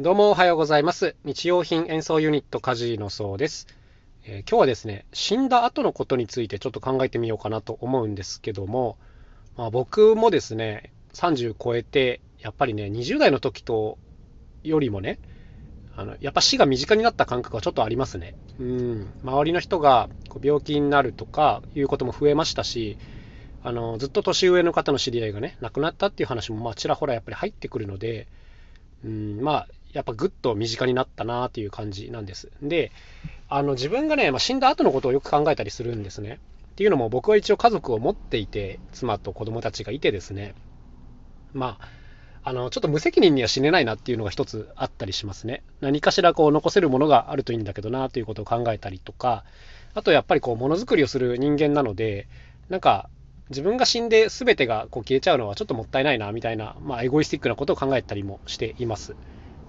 [0.00, 1.16] どうもおはようございます。
[1.24, 3.66] 日用品演奏ユニットカジのそうです、
[4.24, 8.96] えー、今日はですね、死んだ後のことについてちょっと考えてみようかなと思うんですけども、
[9.56, 13.98] まあ、僕もですね、30超えて、やっぱりね、20代の時と
[14.62, 15.18] よりもね、
[15.96, 18.36] あのやっぱ死が身近になった感覚はちょっとありますね。
[18.60, 22.98] うん、周りの人がこう病気になるとかいうことも増えましたし、
[23.64, 28.28] あのずっと年上の方の知り合いがね、亡くなったっていう話もまあちらほらやっぱり入ってくるので、
[29.04, 32.50] うん、まあやっぱぐっと身近になったなっていう感じなんです。
[32.62, 32.92] で、
[33.48, 36.40] あの自分がね、まあ、死んだ後のことをよく考えたりするんですね。
[36.72, 40.54] っていうのも僕は一応家族を持っていて、妻と子供たちがいてですね、
[41.52, 41.88] まあ、
[42.44, 45.62] あのちょっと無責任には死ねないなっていうのが一つあったりしますね。
[45.80, 49.44] 何かしらこう残せるものがあるといいんだけどなということを考えたりとか、
[49.94, 52.28] あとやっぱりこうものづくりをする人間なので、
[52.68, 53.08] なんか
[53.50, 59.16] 自分が死んで全てがこう消えちゃうのはちょっともったいないなみたいな、まあ、エゴイスティックなことを考えたりもしています。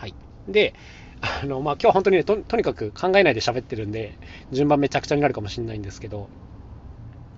[0.00, 0.14] はい。
[0.48, 0.72] で、
[1.20, 4.18] あの、まあ、今日は本当にねと、とにかく考えないで喋ってるんで、
[4.50, 6.30] 順番めちゃくちゃになるかもしれないんですけど、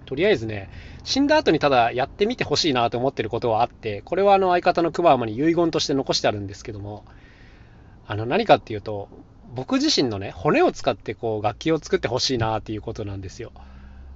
[0.06, 0.70] とりあえずね、
[1.02, 7.05] 死んだ後にただやってみてほしいなと思ってることはあって、これはあの相方のクマーマに遺言として残してあるんですけども、
[8.06, 9.08] あの何かっていうと、
[9.56, 13.50] 僕自身のね、骨を使ってこう楽器を作ってほしいなっていうことなんですよ。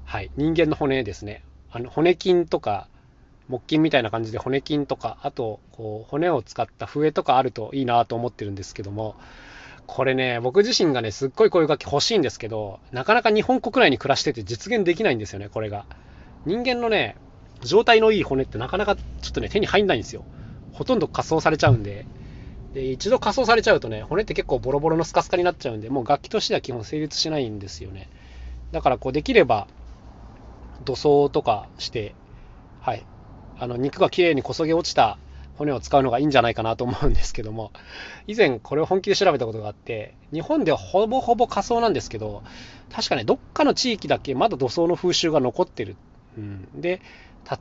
[0.04, 0.30] はい。
[0.36, 1.42] 人間の骨ですね。
[1.72, 2.86] あの骨筋とか、
[3.48, 9.14] 木筋みたいな感じで骨筋とか、あと、こう、骨を使った笛とかあるといいなと思ってるんですけども、
[9.86, 15.86] これね、僕自身がね、すっごいこういう楽器欲しいんですけど、なかなか日本国内に暮らしてて実現できないんですよね、これが。
[16.44, 17.16] 人間のね、
[17.62, 20.24] 状態のいい骨ってなかなかちょっとね、手に入んないんですよ。
[20.72, 22.04] ほとんど仮装されちゃうんで。
[22.74, 28.10] で、一度仮装されちゃうとね、骨って結構ボロボロのスカスカになっちゃうんで、もう楽器としては基本成立しないんですよね。
[28.72, 29.68] だからこう、できれば、
[30.84, 32.14] 土葬とかして、
[32.80, 33.06] はい、
[33.58, 35.18] あの肉がきれいにこそげ落ちた
[35.56, 37.72] 骨を使うのがいいんじゃないかなと思うんですけども、
[38.26, 42.42] 以前これを本気で調べたことがあって、日本ではほぼほぼ仮想なんですけど、
[42.92, 45.96] 確かね、どっかの地域だけまだ土葬の風習が残ってる。
[46.36, 47.00] うん、で、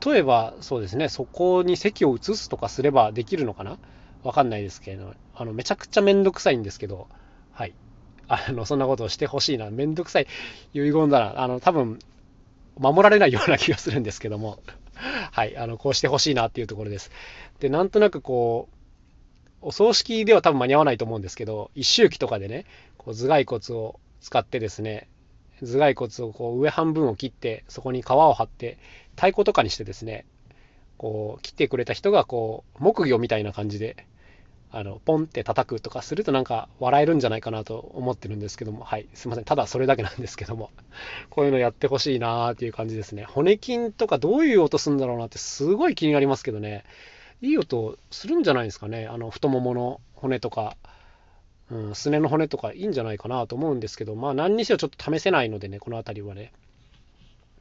[0.04, 3.78] 例えばそうですね、そこに席を移すとかすればできるのかな？
[4.22, 7.08] わかんないですけど、あのめちゃくちゃめんどくさいんですけど、
[7.52, 7.72] はい。
[8.28, 9.70] あの、そんなことをしてほしいな。
[9.70, 10.26] めんどくさい
[10.74, 11.42] 遺言だな。
[11.42, 12.00] あの、多分、
[12.76, 14.58] 守られないような気がするんですけども。
[15.32, 17.10] はい、あの、こうしてほしいなっていうところです。
[17.60, 18.76] で、なんとなくこう、
[19.62, 22.66] お葬式では多分間に合わないと思うんですけど、一周忌とかでね、
[22.98, 25.08] こう頭蓋骨を使ってですね、
[25.60, 28.78] 頭蓋骨をこう上半分を切って、そこに皮を張って、
[29.16, 30.24] 太鼓とかにしてですね、
[30.98, 34.06] こう、切ってくれた人がこう、木魚みたいな感じで、
[34.76, 39.44] あの、ポンって叩くとかするとなんか笑えるんじゃないかなと思ってるんですけども、はい、すいません。
[39.44, 40.70] ただそれだけなんですけども、
[41.30, 43.24] こういうのやってほしいなーっていう感じですね。
[43.24, 46.84] 骨筋とかどういう音するんだろうなってすごい気になりますけどね、
[47.40, 49.06] いい音するんじゃないですかね。
[49.06, 50.76] あの、太ももの骨とか、
[51.70, 56.52] うん、すねの骨とかいいんじゃないかなと思うんですけど、まあ何にせよちょっと試せないのでね、この辺りはね。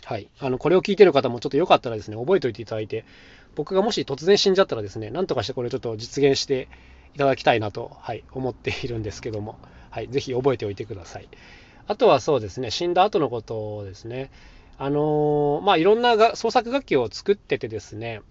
[0.04, 0.30] はい。
[0.40, 3.06] あの、これを聞いてる方もちょっとよかったらですね、覚えておいていただいて、
[3.56, 6.68] 僕がもし突然死んじゃったらですね、なんとかしてこれちょっと実現して、
[7.16, 9.58] いただきたいなと、はい、思っているんですけども、
[9.90, 11.30] はい、ぜひ覚えておいてください。
[11.88, 14.32] あとはそうですね、死んだ後のことですね。
[14.78, 18.22] あのー、まあ、いろんなが創作楽器を作っててですね、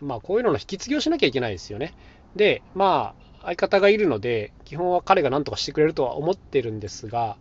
[0.00, 1.92] まあ、こういうのの引き継ぎをしなきゃいけないですよね。
[2.34, 7.36] で、まあ、相方がいるので、基本は彼が何とかしてくれるとは思ってるんですが、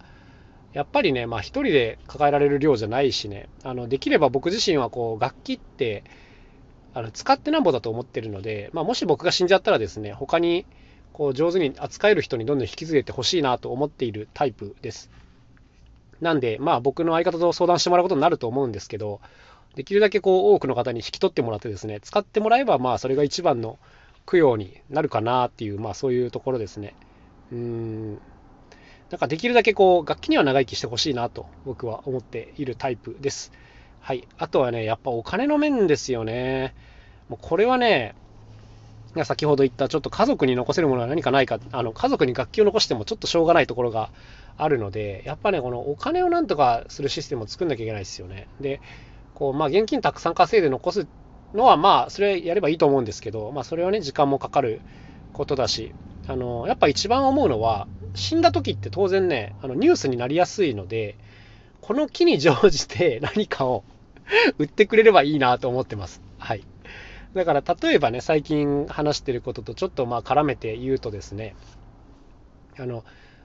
[0.74, 6.04] やっぱりね、まあ、一人で抱えられる量じゃないしね、あのできれば僕自身はこう楽器って
[6.94, 10.66] あの使ってなんぼだと思ってるので、まあ、もし僕が死んじゃったらですね、他に
[11.19, 15.12] こう上手に扱える人にどんどん引き継いでってほしいなと思っているタイプです。
[16.22, 19.19] なんで、まあ僕の相方と相談してもらうことになると思うんですけど、
[19.75, 23.79] できるだけこう多くの方に引き取ってもらってですね、使ってもらえばまあそれが一番の
[24.25, 26.96] 供養になるかなっていう、まあそういうところですね。
[27.52, 28.13] うん。
[29.09, 33.52] なんかできるだけこう楽器には長生きしてほしいなと僕は思っているタイプです。
[34.00, 34.25] はい。
[34.38, 36.74] あとはね、やっぱお金の面ですよね。
[37.28, 38.16] もうこれはね、
[39.25, 44.11] 先ほど言ったちょっと家族に残せるものは何かないか、あの家族に楽器を残してもちょっとしょうがないところが
[44.58, 48.47] あるので、やっぱね、このお金をなんとかするシステムを作んなきゃいけないですよね。
[48.59, 48.82] で、
[49.34, 51.08] こう、まあ現金たくさん稼いで残す
[51.53, 54.82] のは、まあそれやればいいと思うんですけど、まあそれはね、時間もかかる
[55.34, 55.94] ことだし、
[56.28, 61.16] あの、やっぱ一番思うのは、死んだ時って当然ね、あのニュースになりやすいので、
[61.82, 63.84] この木に乗じて何かを
[64.59, 66.22] 売ってくれればいいなと思ってます。
[66.38, 66.64] はい。
[67.34, 71.55] だから例えばね、最近話してることとちょっとまあ絡めて言うとですね、
[72.78, 73.03] あの、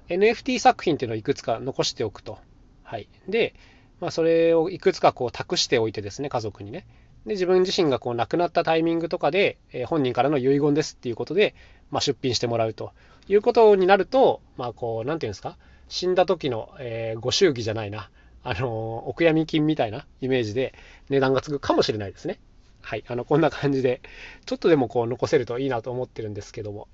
[0.08, 2.38] NFT 作品っていうのをいくつか残しておくと。
[2.82, 3.08] はい。
[3.28, 3.54] で、
[4.00, 6.86] まあ、それをいくつかこう託しておいてですね、家族にね。
[7.26, 11.54] で自分自身がこう亡くなったタイミングとかで、えー、本人からの遺言ですっていうことで、
[11.90, 12.92] まあ、出品してもらうと
[13.28, 15.56] いうことになると、まあ、こう、なんていうんですか、
[15.88, 18.10] 死んだ時の、えー、ご祝儀じゃないな、
[18.42, 20.74] あのー、お悔やみ金みたいなイメージで
[21.08, 22.40] 値段がつくかもしれないですね。
[22.84, 24.02] はい、あの、こんな感じで、
[24.44, 26.88] ちょっとでもこう残せるといいなと思ってるんですけども、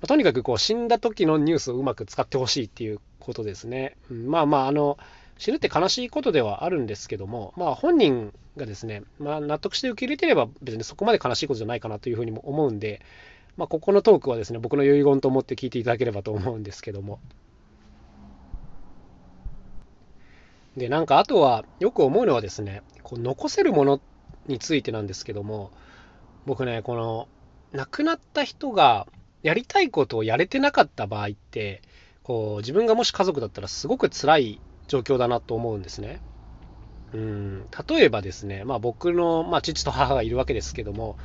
[0.00, 3.96] ま、とにかくこう死んだ時のニュースをうまく使ってほしいっていうことですね。
[4.10, 4.96] うん、まあまあ、あの、
[5.38, 13.00] 死ぬって悲しいことではあるんですけども、まあ本人がですね、まあ納得して受け入れてれば別にそこまで悲しいことじゃないかなというふうにも思うんで、
[13.56, 17.18] まあここのトークはですね、僕の遺言と思って聞いていただければと思うんですけども。
[20.76, 24.13] で、なんかあとはよく思うのはですね、こう残せるものって
[24.46, 25.70] についてなんですけども、
[26.46, 27.28] 僕ね、この
[27.72, 29.06] 亡くなった人が
[29.42, 31.82] やりたいことをやれてなかった場合って、
[32.22, 36.20] こう自分がもし家族だったらすごく辛い状況だなと思うんですね。
[37.12, 41.16] うん例えばですね、まあ、僕の、まあ、父と母がいるわけですけども、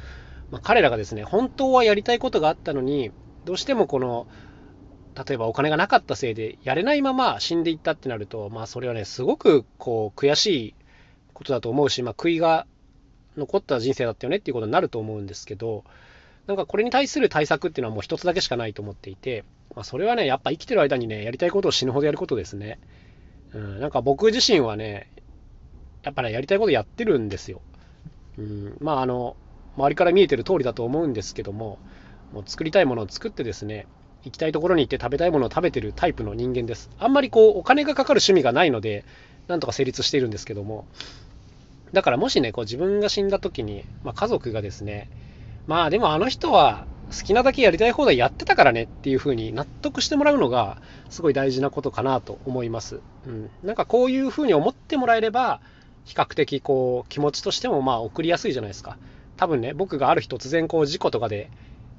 [0.52, 3.12] まあ、彼らがですね本当はやりたいことがあったのに
[3.44, 4.28] どうしてもこの
[5.16, 10.76] 例えばお金がなかったせいでやれないまま死んでいったってなると、まあ、それはねすごくこう悔しい
[11.34, 12.68] ことだと思うし、まあ、悔いが
[13.40, 15.84] 残った人生だったよねっていうことになると思うんですけど
[16.48, 19.44] なんかこれに対する対策っていうのはもう一つだけしかないと思っていて、
[19.76, 22.80] まあ、それはねやっぱ生きてる間にねやりたいことを死ぬほどやることですね。
[23.54, 25.10] うん、なんか僕自身はね、
[26.04, 27.62] やっぱね、やりたいことやってるんですよ。
[28.38, 29.36] うん、まあ、あの、
[29.78, 31.80] 周りから見えてる通りだと思うんですけども、
[32.32, 33.88] もう作りたいものを作ってですね、
[34.24, 36.90] 行きたいところに行って食べたいものを食べてるタイプの人間です。
[37.00, 39.04] あんまりこう、お金がかかる趣味がないので、
[39.48, 40.86] なんとか成立しているんですけども、
[41.94, 45.10] だからもしね、こう自分が死んだ時に、まあ、家族がですね、
[45.68, 50.78] まあでもあの人は好きなだけやりたい放題やってたからねっていう風に納得してもらうのが
[51.10, 53.00] すごい大事なことかなと思います。
[53.26, 55.62] うん、なんかこういう風に思ってもらえれば
[56.06, 58.98] 比較的こう気持ちとしてもまあ送りやすいじゃないですか。
[59.38, 61.50] 多分ね、僕がある日突然こう事故とかで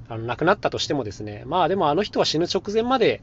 [0.07, 3.21] あの亡くなったとしてもですね、まあでもあの人は死ぬ直前まで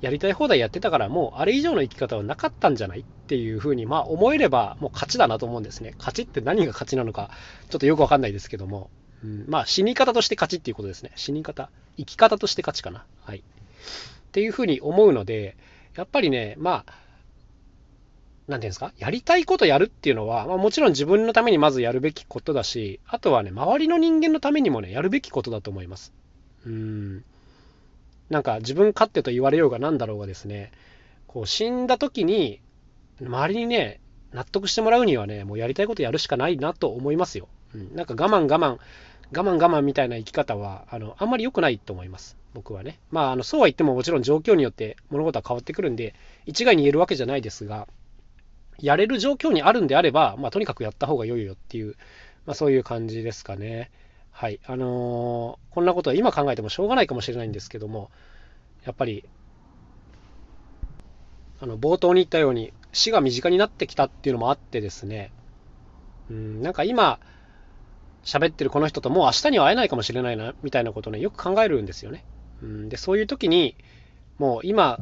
[0.00, 5.94] やりたい放題やってたからもうあれ以上の生き方はなかったんじゃないっていう風にまあ思えればもう勝ちだなと思うんですね。
[5.98, 7.30] 勝ちって何が勝ちなのか
[7.68, 8.90] ちょっとよくわかんないですけども。
[9.24, 11.10] うん、まあ、死に方として勝ちっていうことですね。
[11.16, 11.70] 死に方。
[11.96, 13.04] 生き方として勝ちかな。
[13.24, 13.38] はい。
[13.38, 13.42] っ
[14.30, 15.56] ていうふうに思うので、
[15.96, 16.92] やっぱりね、まあ、
[18.46, 26.12] なんていうんですか、やりたいことやるっていうのは、まあ、もちろん自分のためにまずやるべきことだし、あとはね、周りの人間のためにもね、やるべきことだと思います。
[26.64, 27.24] うん。
[28.30, 30.72] なんか自分勝手と言われようが何だろうがですね、
[31.26, 32.60] こう死んだ時に、
[33.20, 34.00] 周りにね、
[34.32, 37.48] 納得してもらうにはね、もうやりたいことやるしかないなと思いますよ。
[37.74, 38.78] うん、なんか我慢我慢、
[39.32, 42.36] 我慢我慢みたいな生き方は、あの、あんまり良くないと思います。
[42.54, 42.98] 僕はね。
[43.10, 46.14] まあ、あの、そうは言ってももちろん状況によって物事は変わってくるんで、
[46.46, 47.88] 一概に言えるわけじゃないですが、
[48.78, 51.96] やれる状況にあるんであれば、まあ、とにかくやった方が良いよっていう、
[52.46, 53.90] まあ、そういう感じですかね。
[54.38, 54.60] はい。
[54.68, 58.08] あのー、こんなことは今考えてもしょうがないかもしれないんですけども、
[58.84, 59.24] やっぱり、
[61.60, 65.32] あの、冒頭に言ったように、死が身近になってきたっていうのもあってですね、
[66.30, 67.18] うん、なんか今、
[68.22, 72.24] 喋ってるこの人ともう明日には会えないかもしれないな、みたいなことをね、よく考えるんですよね。
[72.62, 73.74] うん、で、そういう時に、
[74.38, 75.00] もう今、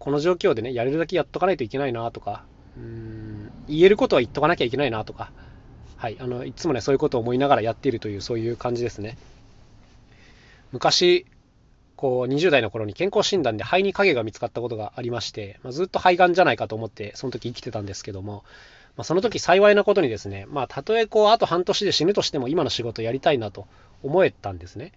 [0.00, 2.44] この状況でね、やれるだけやっとかないといけないなとか、
[2.76, 5.30] うん、言えることは言っとかなきゃいけないなとか、
[5.96, 9.16] はい、あの、いつもね、そういうことを思いながらやっているという、そういう感じですね。
[10.72, 11.26] 昔、
[11.96, 18.44] こう、20代の頃に健康診断で肺に影が見つかったことがありまして、まあ、ずっと肺がんじゃないかと思って、その時生きてたんですけども、
[18.96, 23.66] まあ、その時幸いなことにですね、まあ、たとえこう、あと半年で死ぬとしても今の仕事やりたいなと
[24.02, 24.92] 思えたんですね。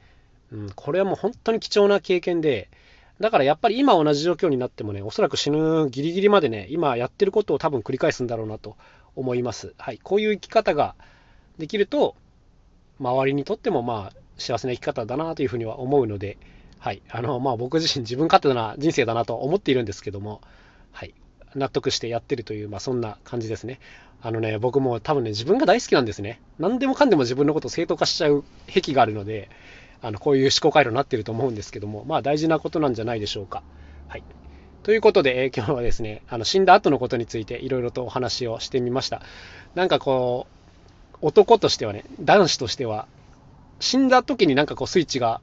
[0.52, 2.70] うん、これはもう本当に貴重な経験で、
[3.20, 8.76] だからやっぱり今同じ状況になってもね、おそらく死ぬギリギリまでね、今やってることを多分繰り返すんだろうなと
[9.18, 9.74] 思います。
[9.78, 10.00] はい。
[10.02, 10.96] こういう生き方が
[11.58, 12.16] できると、
[13.00, 16.38] 周りにとってもまあ幸せな生き方だなというふうには思うので、
[16.80, 17.02] はい。
[17.10, 20.42] あの、まあ僕自身自分勝手な人生だなと思っているんですけども、
[20.92, 21.14] はい。
[21.56, 23.80] 納得してやってるという、まあ、そんな感じですね。
[24.22, 26.42] あのね、僕も多分ね、自分が大好きなんですね。
[26.60, 29.50] 何でもかんでも自分のことを正当化しちゃう癖があるので、
[30.02, 33.64] あのこういう思考回路になってると思うんですけども、まあ大事なことなんじゃないでしょうか。
[34.08, 34.24] はい。
[34.88, 39.22] ということで、え、今日はですね、あの死んだ後のことについていろいろとお話をしてみました。
[39.76, 40.48] なんかこ
[41.16, 43.06] う、男としてはね、男子としては、
[43.82, 45.42] 死んだ時になんかこうスイッチが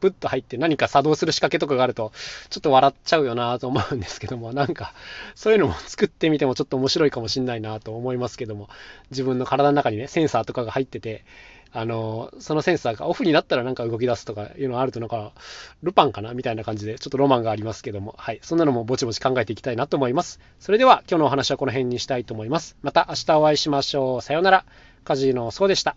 [0.00, 2.12] プッと入って何か作動する仕掛けとかがあると、
[2.50, 4.92] ちょっと笑っちゃうよなと思うんですけども、なんか、
[5.34, 8.68] そういうのも作ってみてもちょっと面白いかもしんないなと思いますけども、
[9.10, 11.24] 自分の体の中にね、センサーとかが入ってて、
[11.72, 15.32] あの、そのセンサーがオフになったらなんか動き出すとかいうのあるとなんか、
[15.82, 18.40] ルパンかなみたいな感じで、ちょっとロマンがありますけども、はい。
[18.42, 20.40] そんなのもぼちぼち考えていきたいなと思います。
[20.60, 22.76] それでは今日のお話はこの辺にしたいと思います。
[22.82, 24.22] また明日お会いしましょう。
[24.22, 24.64] さようなら。
[25.04, 25.96] カジノそうでした。